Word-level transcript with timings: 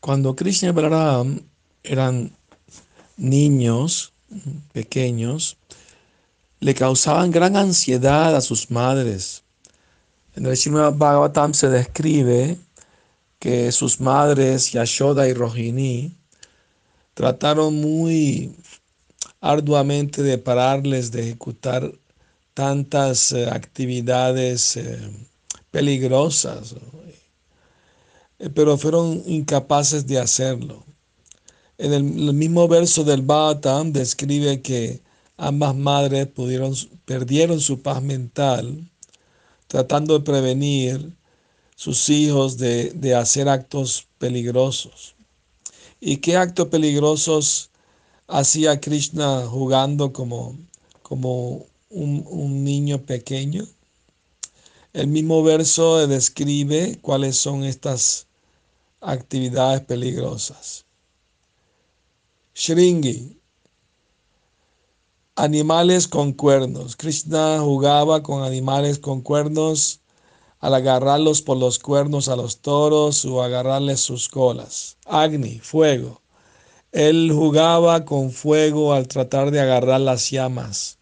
Cuando 0.00 0.34
Krishna 0.34 0.70
y 0.70 0.72
Balaram 0.72 1.40
eran 1.82 2.32
niños 3.18 4.12
pequeños, 4.72 5.58
le 6.60 6.74
causaban 6.74 7.30
gran 7.30 7.54
ansiedad 7.56 8.34
a 8.34 8.40
sus 8.40 8.70
madres. 8.70 9.42
En 10.34 10.46
el 10.46 10.56
Srimad 10.56 10.94
Bhagavatam 10.94 11.52
se 11.52 11.68
describe 11.68 12.56
que 13.38 13.72
sus 13.72 14.00
madres, 14.00 14.72
Yashoda 14.72 15.28
y 15.28 15.34
Rohini, 15.34 16.16
trataron 17.14 17.74
muy 17.74 18.54
arduamente 19.40 20.22
de 20.22 20.38
pararles 20.38 21.10
de 21.10 21.22
ejecutar 21.22 21.92
tantas 22.54 23.32
eh, 23.32 23.48
actividades 23.50 24.76
eh, 24.76 24.98
peligrosas, 25.70 26.74
pero 28.54 28.78
fueron 28.78 29.22
incapaces 29.26 30.06
de 30.06 30.18
hacerlo. 30.18 30.84
En 31.76 31.92
el, 31.92 32.04
mismo 32.04 32.68
verso 32.68 33.04
del 33.04 33.22
Bhagavatam 33.22 33.92
describe 33.92 34.60
que 34.60 35.00
ambas 35.36 35.74
madres 35.74 36.28
perdieron 37.04 37.60
su 37.60 37.80
paz 37.80 38.02
mental 38.02 38.86
tratando 39.66 40.18
de 40.18 40.24
prevenir 40.24 41.12
sus 41.76 42.08
hijos 42.10 42.58
de, 42.58 42.90
de 42.90 43.14
hacer 43.14 43.48
actos 43.48 44.06
peligrosos. 44.18 45.14
¿Y 46.00 46.16
qué 46.16 46.36
actos 46.36 46.68
peligrosos 46.68 47.70
hacía 48.26 48.80
Krishna 48.80 49.46
jugando 49.46 50.12
como, 50.12 50.58
como 51.02 51.66
un, 51.88 52.24
un 52.28 52.64
niño 52.64 53.02
pequeño? 53.02 53.64
El 54.92 55.06
mismo 55.06 55.42
verso 55.42 56.06
describe 56.06 56.98
cuáles 57.00 57.36
son 57.36 57.62
estas 57.62 58.26
actividades 59.00 59.80
peligrosas. 59.82 60.84
Shringi, 62.54 63.40
animales 65.36 66.06
con 66.06 66.32
cuernos. 66.32 66.96
Krishna 66.96 67.60
jugaba 67.60 68.22
con 68.22 68.42
animales 68.42 68.98
con 68.98 69.22
cuernos 69.22 70.00
al 70.58 70.74
agarrarlos 70.74 71.40
por 71.40 71.56
los 71.56 71.78
cuernos 71.78 72.28
a 72.28 72.36
los 72.36 72.58
toros 72.58 73.24
o 73.24 73.42
agarrarles 73.42 74.00
sus 74.00 74.28
colas. 74.28 74.98
Agni, 75.06 75.58
fuego. 75.58 76.20
Él 76.92 77.30
jugaba 77.32 78.04
con 78.04 78.30
fuego 78.30 78.92
al 78.92 79.08
tratar 79.08 79.50
de 79.50 79.60
agarrar 79.60 80.00
las 80.00 80.30
llamas. 80.30 80.98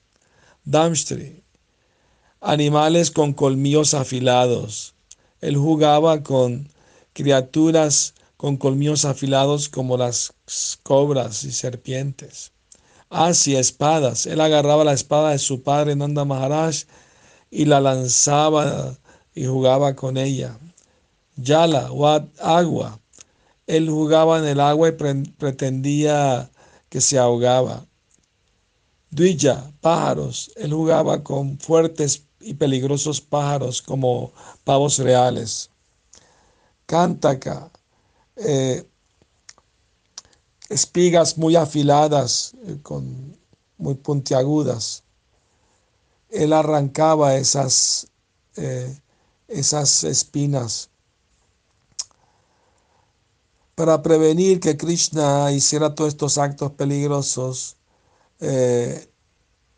Damstri, 0.65 1.43
animales 2.41 3.11
con 3.11 3.33
colmillos 3.33 3.95
afilados. 3.95 4.95
Él 5.41 5.57
jugaba 5.57 6.23
con 6.23 6.69
criaturas 7.19 8.15
con 8.37 8.57
colmillos 8.57 9.05
afilados 9.05 9.69
como 9.69 9.97
las 9.97 10.33
cobras 10.85 11.43
y 11.43 11.51
serpientes. 11.51 12.53
Hacia 13.11 13.59
espadas. 13.59 14.25
Él 14.27 14.41
agarraba 14.41 14.85
la 14.85 14.93
espada 14.93 15.31
de 15.31 15.41
su 15.41 15.65
padre 15.65 15.97
Nanda 15.97 16.25
Maharaj 16.25 16.85
y 17.51 17.65
la 17.65 17.81
lanzaba 17.81 18.97
y 19.35 19.47
jugaba 19.47 19.97
con 19.97 20.17
ella. 20.17 20.57
Yala 21.35 21.91
agua. 22.41 23.01
Él 23.67 23.91
jugaba 23.91 24.39
en 24.39 24.45
el 24.45 24.61
agua 24.61 24.91
y 24.91 24.93
pretendía 24.93 26.49
que 26.89 27.01
se 27.01 27.19
ahogaba. 27.19 27.85
Duilla, 29.11 29.73
pájaros. 29.81 30.53
Él 30.55 30.73
jugaba 30.73 31.25
con 31.25 31.59
fuertes 31.59 32.23
y 32.41 32.55
peligrosos 32.55 33.21
pájaros 33.21 33.83
como 33.83 34.33
pavos 34.63 35.01
reales. 35.01 35.71
Cántaka, 36.89 37.71
eh, 38.37 38.83
espigas 40.71 41.37
muy 41.37 41.55
afiladas, 41.55 42.55
eh, 42.65 42.79
con, 42.83 43.37
muy 43.77 43.95
puntiagudas. 43.97 45.05
Él 46.31 46.55
arrancaba 46.55 47.37
esas, 47.37 48.09
eh, 48.57 48.99
esas 49.49 50.03
espinas 50.03 50.89
para 53.75 54.01
prevenir 54.01 54.59
que 54.59 54.79
Krishna 54.79 55.53
hiciera 55.53 55.95
todos 55.95 56.09
estos 56.09 56.39
actos 56.39 56.73
peligrosos. 56.73 57.77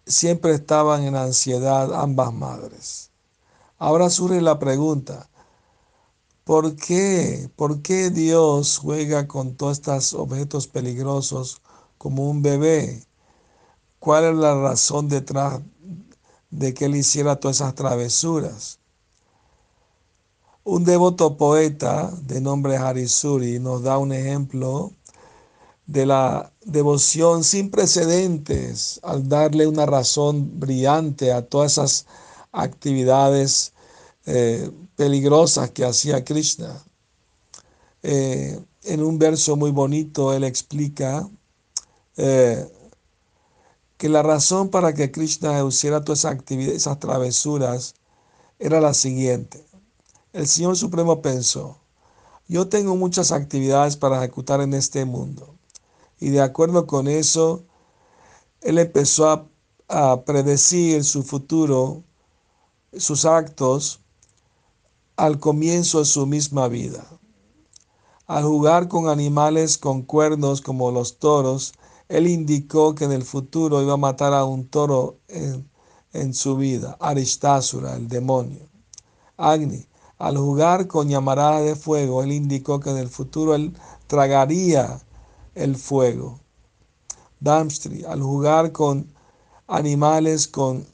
siempre 0.07 0.53
estaban 0.55 1.05
en 1.05 1.17
ansiedad 1.17 1.93
ambas 1.95 2.33
madres. 2.33 3.11
Ahora 3.79 4.11
surge 4.11 4.41
la 4.41 4.59
pregunta, 4.59 5.30
¿Por 6.51 6.75
qué? 6.75 7.49
¿Por 7.55 7.81
qué 7.81 8.11
Dios 8.11 8.79
juega 8.79 9.29
con 9.29 9.55
todos 9.55 9.79
estos 9.79 10.15
objetos 10.15 10.67
peligrosos 10.67 11.63
como 11.97 12.29
un 12.29 12.43
bebé? 12.43 13.05
¿Cuál 14.01 14.25
es 14.25 14.35
la 14.35 14.61
razón 14.61 15.09
detrás 15.09 15.61
de 16.51 16.75
que 16.75 16.87
él 16.87 16.97
hiciera 16.97 17.37
todas 17.37 17.59
esas 17.59 17.77
travesuras? 17.77 18.81
Un 20.65 20.83
devoto 20.83 21.37
poeta 21.37 22.11
de 22.21 22.41
nombre 22.41 22.77
Harisuri 22.77 23.61
nos 23.61 23.85
da 23.85 23.99
un 23.99 24.13
ejemplo 24.13 24.91
de 25.87 26.05
la 26.05 26.53
devoción 26.65 27.45
sin 27.45 27.71
precedentes 27.71 28.99
al 29.05 29.29
darle 29.29 29.69
una 29.69 29.87
razón 29.87 30.59
brillante 30.59 31.33
a 31.33 31.47
todas 31.47 31.75
esas 31.75 32.07
actividades 32.51 33.73
eh, 34.27 34.71
peligrosas 34.97 35.71
que 35.71 35.85
hacía 35.85 36.25
Krishna. 36.25 36.83
Eh, 38.03 38.61
en 38.85 39.03
un 39.03 39.19
verso 39.19 39.57
muy 39.57 39.71
bonito 39.71 40.33
él 40.33 40.45
explica 40.45 41.29
eh, 42.17 42.67
que 43.97 44.09
la 44.09 44.23
razón 44.23 44.71
para 44.71 44.95
que 44.95 45.11
Krishna 45.11 45.63
hiciera 45.63 46.03
todas 46.03 46.21
esas 46.21 46.33
actividades, 46.33 46.77
esas 46.77 46.99
travesuras, 46.99 47.95
era 48.59 48.81
la 48.81 48.95
siguiente. 48.95 49.65
El 50.33 50.47
Señor 50.47 50.77
Supremo 50.77 51.21
pensó, 51.23 51.79
yo 52.49 52.69
tengo 52.69 52.97
muchas 52.97 53.33
actividades 53.33 53.97
para 53.97 54.19
ejecutar 54.19 54.61
en 54.61 54.75
este 54.75 55.05
mundo. 55.05 55.55
Y 56.19 56.31
de 56.31 56.41
acuerdo 56.41 56.87
con 56.87 57.09
eso, 57.09 57.65
Él 58.61 58.79
empezó 58.79 59.31
a, 59.31 59.47
a 59.89 60.25
predecir 60.25 61.05
su 61.05 61.23
futuro, 61.23 62.03
sus 62.97 63.25
actos, 63.25 64.00
al 65.21 65.39
comienzo 65.39 65.99
de 65.99 66.07
su 66.07 66.25
misma 66.27 66.67
vida. 66.69 67.05
Al 68.27 68.45
jugar 68.45 68.89
con 68.89 69.07
animales 69.07 69.77
con 69.77 70.01
cuernos 70.01 70.63
como 70.63 70.91
los 70.93 71.19
toros, 71.19 71.75
él 72.09 72.27
indicó 72.27 72.95
que 72.95 73.05
en 73.05 73.13
el 73.13 73.23
futuro 73.23 73.83
iba 73.83 73.93
a 73.93 73.99
matar 73.99 74.33
a 74.33 74.47
un 74.47 74.67
toro 74.69 75.19
en, 75.29 76.33
su 76.33 76.57
vida, 76.57 76.97
Aristasura, 77.01 77.97
el 77.97 78.09
demonio. 78.09 78.67
Agni, 79.37 79.87
al 80.17 80.39
jugar 80.39 80.87
con 80.87 81.11
llamarada 81.11 81.61
de 81.61 81.77
fuego, 81.77 82.23
él 82.23 82.33
indicó 82.33 82.81
que 82.81 82.89
en 82.89 82.97
el 82.97 83.11
futuro 83.11 83.55
él 83.55 83.75
tragaría 84.07 85.03
el 85.55 85.77
fuego. 85.77 86.41
Damstri, 87.41 88.05
al 88.05 88.23
jugar 88.23 88.73
con 88.73 89.13
animales 89.67 90.49
con 90.49 90.87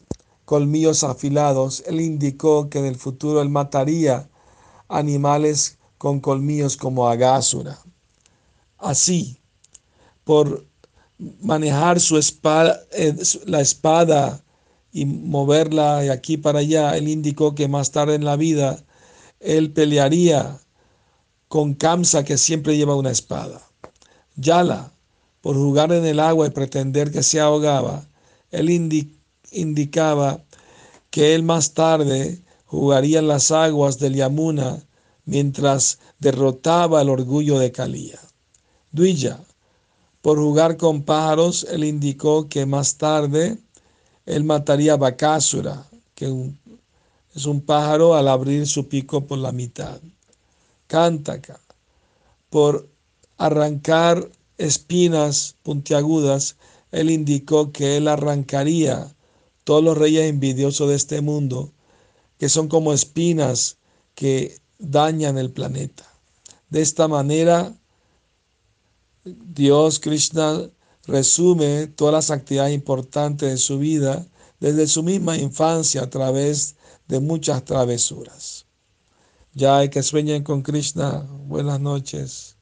colmillos 0.46 1.04
afilados, 1.04 1.82
él 1.86 2.00
indicó 2.00 2.70
que 2.70 2.78
en 2.78 2.86
el 2.86 2.94
futuro 2.94 3.42
él 3.42 3.50
mataría 3.50 4.30
animales 4.88 5.76
con 5.98 6.20
colmillos 6.20 6.76
como 6.76 7.08
Agásura. 7.08 7.78
Así, 8.78 9.38
por 10.24 10.64
manejar 11.40 11.98
su 12.00 12.16
espada, 12.16 12.80
eh, 12.92 13.14
la 13.46 13.60
espada 13.60 14.42
y 14.92 15.04
moverla 15.04 15.98
de 15.98 16.12
aquí 16.12 16.36
para 16.36 16.60
allá, 16.60 16.96
él 16.96 17.08
indicó 17.08 17.54
que 17.54 17.66
más 17.66 17.90
tarde 17.90 18.14
en 18.14 18.24
la 18.24 18.36
vida 18.36 18.82
él 19.40 19.72
pelearía 19.72 20.60
con 21.48 21.74
Kamsa 21.74 22.24
que 22.24 22.38
siempre 22.38 22.76
lleva 22.76 22.94
una 22.94 23.10
espada. 23.10 23.62
Yala, 24.36 24.92
por 25.40 25.56
jugar 25.56 25.90
en 25.92 26.04
el 26.04 26.20
agua 26.20 26.46
y 26.46 26.50
pretender 26.50 27.10
que 27.10 27.24
se 27.24 27.40
ahogaba, 27.40 28.06
él 28.52 28.70
indicó 28.70 29.15
indicaba 29.50 30.42
que 31.10 31.34
él 31.34 31.42
más 31.42 31.72
tarde 31.72 32.40
jugaría 32.66 33.20
en 33.20 33.28
las 33.28 33.50
aguas 33.50 33.98
del 33.98 34.14
Yamuna 34.14 34.82
mientras 35.24 35.98
derrotaba 36.18 37.02
el 37.02 37.08
orgullo 37.08 37.58
de 37.58 37.72
Kalía. 37.72 38.20
Duilla, 38.92 39.40
por 40.22 40.38
jugar 40.38 40.76
con 40.76 41.02
pájaros, 41.02 41.66
él 41.70 41.84
indicó 41.84 42.48
que 42.48 42.66
más 42.66 42.96
tarde 42.96 43.58
él 44.24 44.44
mataría 44.44 44.94
a 44.94 44.96
Bakasura, 44.96 45.86
que 46.14 46.26
es 47.34 47.46
un 47.46 47.60
pájaro 47.60 48.14
al 48.14 48.28
abrir 48.28 48.66
su 48.66 48.88
pico 48.88 49.26
por 49.26 49.38
la 49.38 49.52
mitad. 49.52 50.00
Cántaka, 50.86 51.60
por 52.50 52.88
arrancar 53.38 54.28
espinas 54.58 55.56
puntiagudas, 55.62 56.56
él 56.92 57.10
indicó 57.10 57.72
que 57.72 57.96
él 57.96 58.08
arrancaría 58.08 59.14
todos 59.66 59.82
los 59.82 59.98
reyes 59.98 60.30
envidiosos 60.30 60.88
de 60.88 60.94
este 60.94 61.20
mundo, 61.20 61.72
que 62.38 62.48
son 62.48 62.68
como 62.68 62.92
espinas 62.92 63.78
que 64.14 64.60
dañan 64.78 65.38
el 65.38 65.50
planeta. 65.50 66.04
De 66.70 66.82
esta 66.82 67.08
manera, 67.08 67.74
Dios 69.24 69.98
Krishna 69.98 70.70
resume 71.08 71.88
todas 71.88 72.14
las 72.14 72.30
actividades 72.30 72.76
importantes 72.76 73.50
de 73.50 73.56
su 73.56 73.80
vida 73.80 74.24
desde 74.60 74.86
su 74.86 75.02
misma 75.02 75.36
infancia 75.36 76.02
a 76.02 76.10
través 76.10 76.76
de 77.08 77.18
muchas 77.18 77.64
travesuras. 77.64 78.66
Ya 79.52 79.78
hay 79.78 79.88
que 79.88 80.04
sueñen 80.04 80.44
con 80.44 80.62
Krishna. 80.62 81.26
Buenas 81.48 81.80
noches. 81.80 82.55